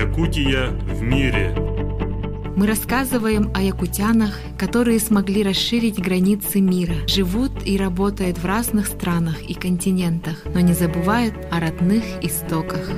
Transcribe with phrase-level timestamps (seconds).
[0.00, 1.54] Якутия в мире.
[2.56, 9.42] Мы рассказываем о якутянах, которые смогли расширить границы мира, живут и работают в разных странах
[9.42, 12.90] и континентах, но не забывают о родных истоках.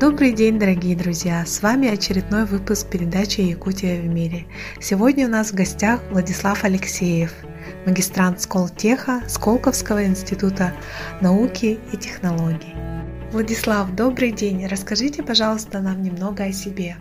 [0.00, 1.46] Добрый день, дорогие друзья!
[1.46, 4.46] С вами очередной выпуск передачи «Якутия в мире».
[4.80, 7.32] Сегодня у нас в гостях Владислав Алексеев,
[7.88, 10.74] магистрант Сколтеха Сколковского института
[11.22, 12.74] науки и технологий.
[13.32, 14.66] Владислав, добрый день!
[14.66, 16.98] Расскажите, пожалуйста, нам немного о себе.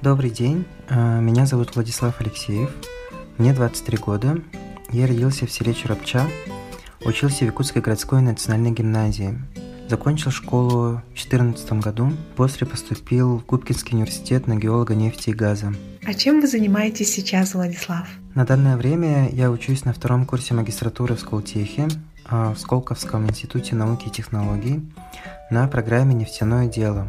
[0.00, 2.70] Добрый день, а, меня зовут Владислав Алексеев,
[3.36, 4.38] мне 23 года,
[4.90, 6.26] я родился в селе Чурапча,
[7.04, 9.38] учился в Якутской городской национальной гимназии–
[9.88, 15.72] Закончил школу в 2014 году, после поступил в Губкинский университет на геолога нефти и газа.
[16.04, 18.08] А чем вы занимаетесь сейчас, Владислав?
[18.34, 21.86] На данное время я учусь на втором курсе магистратуры в Сколтехе,
[22.24, 24.82] а, в Сколковском институте науки и технологий
[25.50, 27.08] на программе «Нефтяное дело».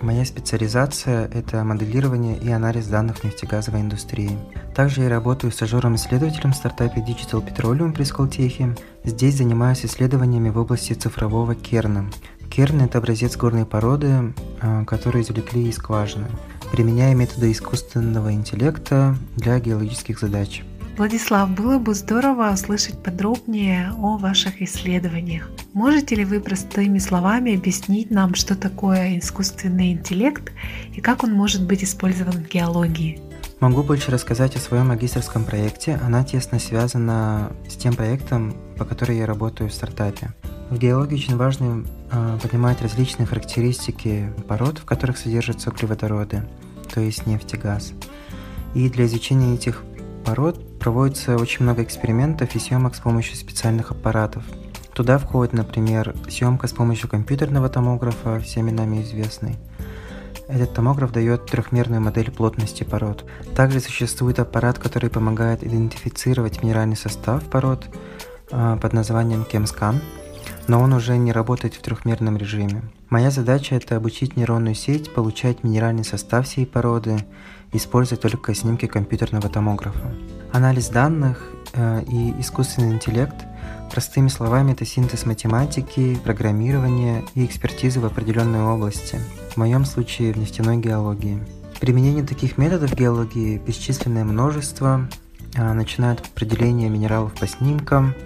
[0.00, 4.38] Моя специализация– это моделирование и анализ данных нефтегазовой индустрии.
[4.74, 8.74] Также я работаю стажером-исследователем в стартапе Digital Petroleum при Сколтехе.
[9.04, 12.10] Здесь занимаюсь исследованиями в области цифрового керна.
[12.50, 16.26] Керн– это образец горной породы, а, который извлекли из скважины,
[16.72, 20.64] применяя методы искусственного интеллекта для геологических задач.
[20.96, 25.50] Владислав, было бы здорово услышать подробнее о ваших исследованиях.
[25.72, 30.52] Можете ли вы простыми словами объяснить нам, что такое искусственный интеллект
[30.92, 33.20] и как он может быть использован в геологии?
[33.64, 35.98] Могу больше рассказать о своем магистрском проекте.
[36.04, 40.34] Она тесно связана с тем проектом, по которому я работаю в стартапе.
[40.68, 46.42] В геологии очень важно э, понимать различные характеристики пород, в которых содержатся углеводороды,
[46.92, 47.94] то есть нефть и газ.
[48.74, 49.82] И для изучения этих
[50.26, 54.44] пород проводится очень много экспериментов и съемок с помощью специальных аппаратов.
[54.92, 59.56] Туда входит, например, съемка с помощью компьютерного томографа, всеми нами известный.
[60.48, 63.24] Этот томограф дает трехмерную модель плотности пород.
[63.54, 67.86] Также существует аппарат, который помогает идентифицировать минеральный состав пород
[68.50, 70.02] э, под названием ChemScan,
[70.68, 72.82] но он уже не работает в трехмерном режиме.
[73.08, 77.18] Моя задача– это обучить нейронную сеть получать минеральный состав всей породы
[77.74, 80.14] используя только снимки компьютерного томографа.
[80.52, 83.34] Анализ данных э, и искусственный интеллект
[83.94, 90.36] Простыми словами, это синтез математики, программирования и экспертизы в определенной области, в моем случае в
[90.36, 91.40] нефтяной геологии.
[91.80, 95.08] Применение таких методов в геологии бесчисленное множество,
[95.56, 98.16] а, начиная от определения минералов по снимкам,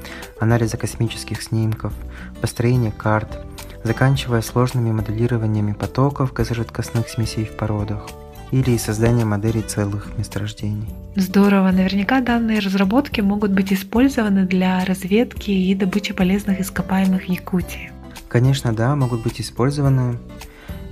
[0.40, 1.92] анализа космических снимков,
[2.40, 3.44] построения карт,
[3.84, 8.08] заканчивая сложными моделированиями потоков газожидкостных смесей в породах–
[8.50, 10.88] или создание моделей целых месторождений.
[11.16, 11.70] Здорово.
[11.70, 17.92] Наверняка данные разработки могут быть использованы для разведки и добычи полезных ископаемых Якутии.
[18.28, 20.18] Конечно, да, могут быть использованы.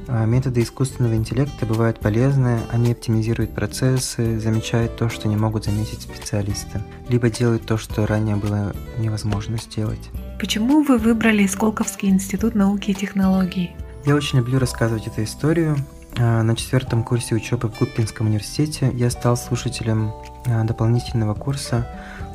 [0.08, 6.02] А, методы искусственного интеллекта бывают полезны, они оптимизируют процессы, замечают то, что не могут заметить
[6.02, 10.10] специалисты, либо делают то, что ранее было невозможно сделать.
[10.38, 13.74] Почему вы выбрали Сколковский институт науки и технологий?
[14.04, 15.76] Я очень люблю рассказывать эту историю.
[16.18, 20.12] А, на четвертом курсе учебы в Губкинском университете я стал слушателем
[20.46, 21.86] а, дополнительного курса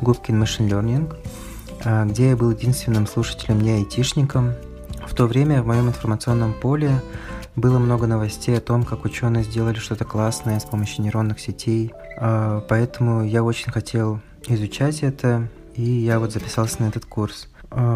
[0.02, 1.16] Губкин Machine Learning,
[1.84, 4.54] а, где я был единственным слушателем не айтишником.
[5.08, 7.02] В то время в моем информационном поле
[7.56, 13.26] было много новостей о том, как ученые сделали что-то классное с помощью нейронных сетей, поэтому
[13.26, 17.50] я очень хотел изучать это, и я вот записался на этот курс.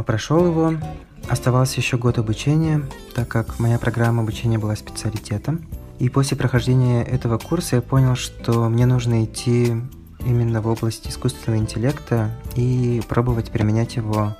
[0.05, 0.73] Прошел его,
[1.29, 5.65] Оставался еще год обучения, так как моя программа обучения была специалитетом.
[5.97, 9.75] И после прохождения этого курса я понял, что мне нужно идти
[10.25, 14.35] именно в область искусственного интеллекта и пробовать применять его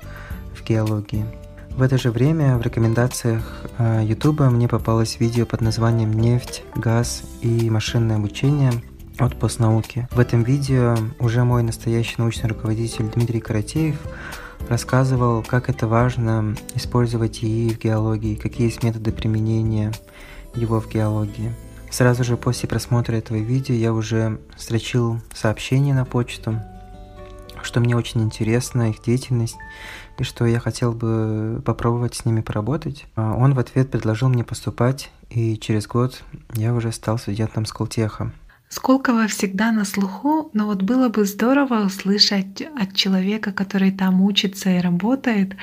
[0.54, 1.24] в геологии.
[1.70, 7.22] В это же время в рекомендациях э, YouTube мне попалось видео под названием «Нефть, газ
[7.42, 8.72] и машинное обучение»
[9.18, 10.08] от постнауки.
[10.10, 13.96] В этом видео уже мой настоящий научный руководитель Дмитрий Каратеев
[14.68, 19.92] рассказывал, как это важно использовать ИИ в геологии, какие есть методы применения
[20.54, 21.54] его в геологии.
[21.90, 26.60] Сразу же после просмотра этого видео я уже строчил сообщение на почту,
[27.62, 29.56] что мне очень интересна их деятельность
[30.18, 33.06] и что я хотел бы попробовать с ними поработать.
[33.14, 36.22] А он в ответ предложил мне поступать, и через год
[36.54, 38.32] я уже стал студентом Сколтеха.
[38.68, 44.70] Сколково всегда на слуху, но вот было бы здорово услышать от человека, который там учится
[44.70, 45.56] и работает,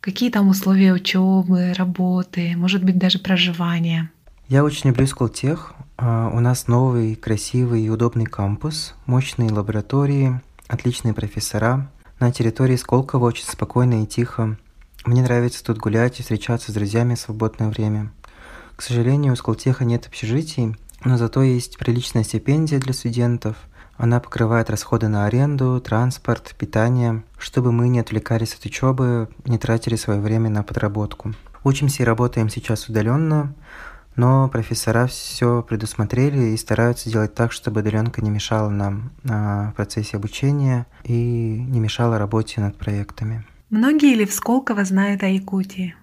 [0.00, 4.10] какие там условия учебы, работы, может быть даже проживания.
[4.48, 5.74] Я очень люблю Сколтех.
[5.96, 11.90] А, у нас новый, красивый и удобный кампус, мощные лаборатории, отличные профессора.
[12.18, 14.56] На территории Сколково очень спокойно и тихо.
[15.04, 18.12] Мне нравится тут гулять и встречаться с друзьями в свободное время.
[18.76, 23.56] К сожалению, у Сколтеха нет общежитий, но зато есть приличная стипендия для студентов.
[23.96, 29.96] Она покрывает расходы на аренду, транспорт, питание, чтобы мы не отвлекались от учебы, не тратили
[29.96, 31.34] свое время на подработку.
[31.64, 33.54] Учимся и работаем сейчас удаленно,
[34.16, 40.16] но профессора все предусмотрели и стараются делать так, чтобы удаленка не мешала нам в процессе
[40.16, 41.12] обучения и
[41.68, 43.44] не мешала работе над проектами.
[43.68, 45.94] Многие ли в Сколково знают о Якутии?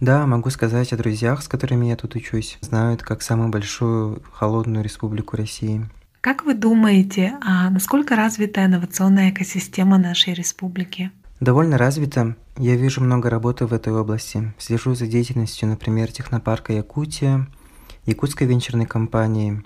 [0.00, 2.56] Да, могу сказать о друзьях, с которыми я тут учусь.
[2.62, 5.86] Знают как самую большую холодную республику России.
[6.22, 11.10] Как вы думаете, а насколько развита инновационная экосистема нашей республики?
[11.38, 12.34] Довольно развита.
[12.56, 14.54] Я вижу много работы в этой области.
[14.56, 17.46] Слежу за деятельностью, например, технопарка Якутия,
[18.06, 19.62] якутской венчурной компании.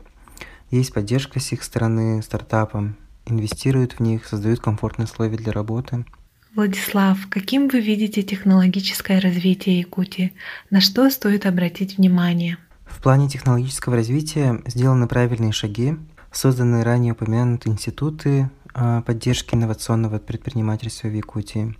[0.71, 2.97] Есть поддержка с их стороны стартапам.
[3.27, 6.05] Инвестируют в них, создают комфортные условия для работы–
[6.55, 10.33] Владислав, каким вы видите технологическое развитие Якутии?
[10.71, 12.59] На что стоит обратить внимание?
[12.87, 15.97] В плане технологического развития сделаны правильные шаги,
[16.31, 21.75] созданы ранее упомянутые институты а, поддержки инновационного предпринимательства в Якутии.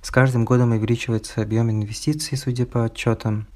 [0.00, 3.46] С каждым годом увеличивается объем инвестиций, судя по отчетам.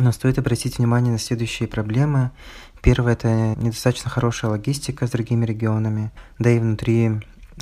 [0.00, 2.32] Но стоит обратить внимание на следующие проблемы.
[2.82, 7.12] Первое– это недостаточно хорошая логистика с другими регионами, да и внутри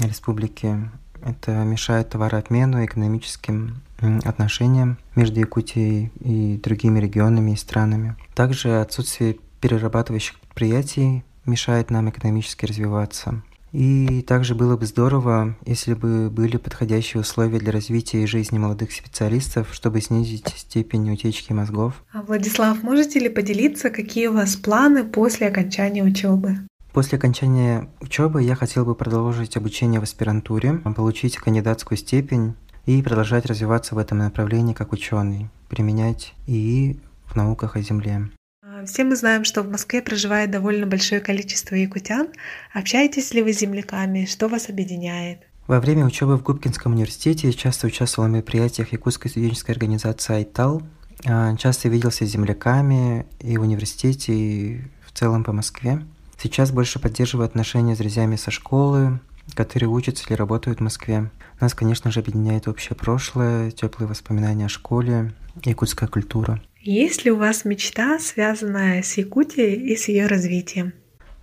[0.00, 0.78] республики
[1.24, 3.82] это мешает товарообмену экономическим
[4.24, 8.16] отношениям между Якутией и другими регионами и странами.
[8.34, 13.42] Также отсутствие перерабатывающих предприятий мешает нам экономически развиваться.
[13.72, 18.92] И также было бы здорово, если бы были подходящие условия для развития и жизни молодых
[18.92, 22.04] специалистов, чтобы снизить степень утечки мозгов.
[22.12, 26.58] А Владислав, можете ли поделиться, какие у вас планы после окончания учебы?
[26.94, 32.54] После окончания учебы я хотел бы продолжить обучение в аспирантуре, получить кандидатскую степень
[32.86, 38.30] и продолжать развиваться в этом направлении как ученый, применять ИИ в науках о Земле.
[38.62, 42.28] А, все мы знаем, что в Москве проживает довольно большое количество якутян.
[42.72, 44.24] Общаетесь ли вы с земляками?
[44.24, 45.40] Что вас объединяет?
[45.66, 50.80] Во время учебы в Губкинском университете я часто участвовал в мероприятиях Якутской студенческой организации «Айтал».
[51.26, 56.00] А, часто виделся с земляками и в университете, и в целом по Москве.
[56.44, 59.18] Сейчас больше поддерживаю отношения с друзьями со школы,
[59.54, 61.30] которые учатся или работают в Москве.
[61.58, 65.32] Нас, конечно же, объединяет общее прошлое, теплые воспоминания о школе,
[65.64, 66.62] якутская культура.
[66.82, 70.92] Есть ли у вас мечта, связанная с Якутией и с ее развитием?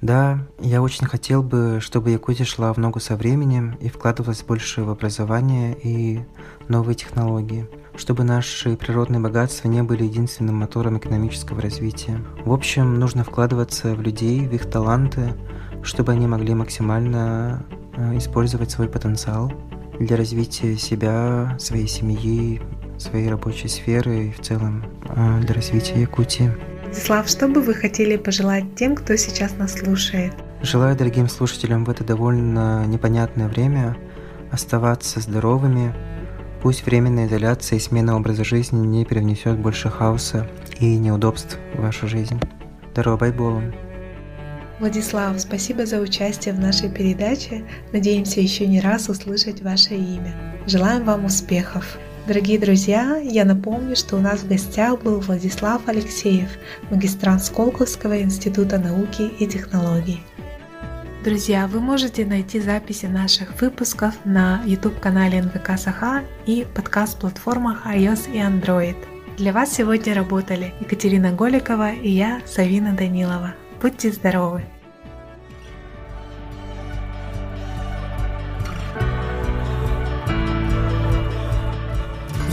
[0.01, 4.83] Да, я очень хотел бы, чтобы Якутия шла в ногу со временем и вкладывалась больше
[4.83, 6.19] в образование и
[6.68, 7.68] новые технологии
[8.01, 12.19] чтобы наши природные богатства не были единственным мотором экономического развития.
[12.44, 15.36] В общем, нужно вкладываться в людей, в их таланты,
[15.83, 17.63] чтобы они могли максимально
[17.95, 19.53] э, использовать свой потенциал
[20.00, 22.59] для развития себя, своей семьи,
[22.98, 26.51] своей рабочей сферы и в целом э, для развития Якутии.
[26.86, 30.33] Владислав, что бы вы хотели пожелать тем, кто сейчас нас слушает?
[30.63, 33.95] Желаю дорогим слушателям в это довольно непонятное время
[34.50, 35.94] оставаться здоровыми,
[36.62, 40.48] Пусть временная изоляция и смена образа жизни не привнесет больше хаоса
[40.80, 42.40] и неудобств в вашу жизнь.
[42.92, 43.63] Здорово, Байболу!
[44.80, 47.63] Владислав, спасибо за участие в нашей передаче.
[47.94, 50.36] Надеемся еще не раз услышать ваше имя.
[50.68, 51.98] Желаем вам успехов!
[52.27, 56.50] Дорогие друзья, я напомню, что у нас в гостях был Владислав Алексеев,
[56.91, 60.22] магистрант Сколковского института науки и технологий.
[61.24, 68.40] Друзья, вы можете найти записи наших выпусков на YouTube-канале НВК Саха и подкаст-платформах iOS и
[68.40, 68.96] Android.
[69.38, 73.54] Для вас сегодня работали Екатерина Голикова и я, Савина Данилова.
[73.80, 74.63] Будьте здоровы!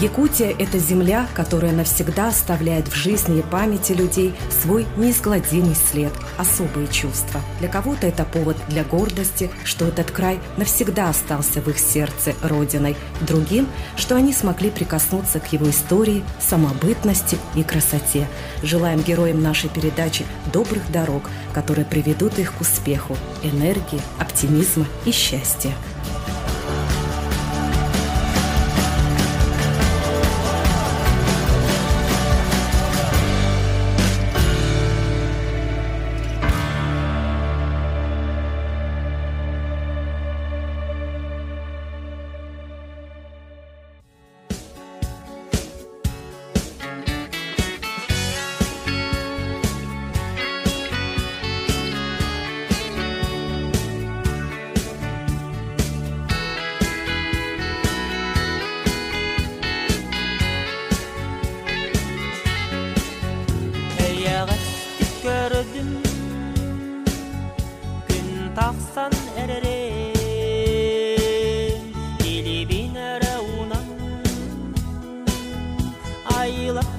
[0.01, 6.87] Якутия– это земля, которая навсегда оставляет в жизни и памяти людей свой неизгладимый след, особые
[6.87, 7.41] чувства.
[7.59, 12.97] Для кого-то это повод для гордости, что этот край навсегда остался в их сердце родиной.
[13.23, 18.29] Другим, что они смогли прикоснуться к его истории, самобытности и красоте.
[18.63, 25.73] Желаем героям нашей передачи добрых дорог, которые приведут их к успеху, энергии, оптимизма и счастья.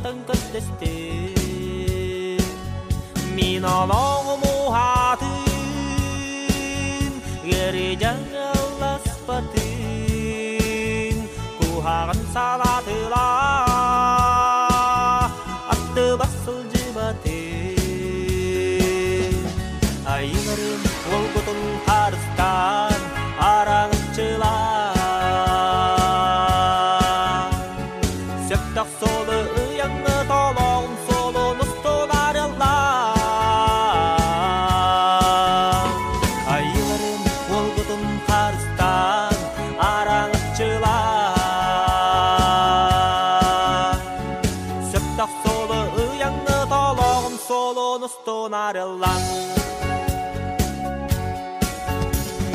[0.09, 1.33] tân contesté
[3.35, 5.39] mina longo muhatin
[47.69, 49.21] solo nos donarlar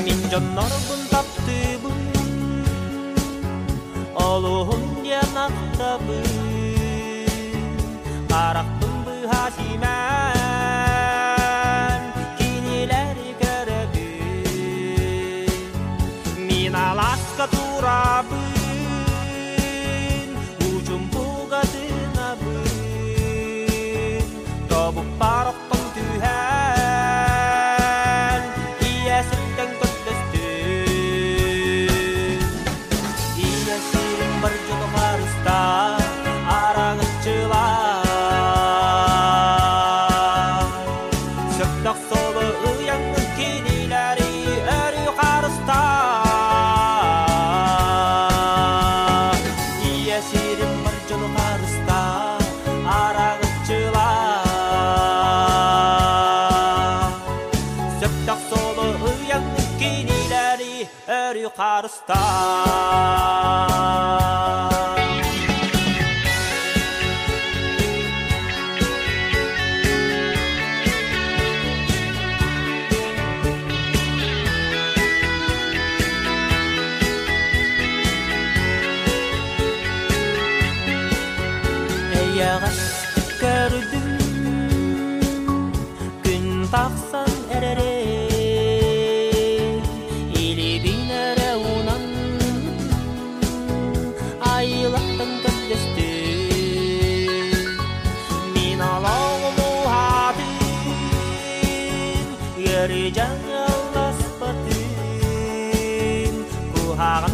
[0.04, 1.98] Minjanlargun taptibun
[4.14, 6.18] Olohun ya naktabu
[8.34, 9.14] Araktun bu.
[9.30, 9.92] Hasimen
[12.38, 14.06] Kinileri kerebu
[16.46, 18.43] Minalaska turabu
[61.56, 63.44] local star.
[82.34, 82.83] You're a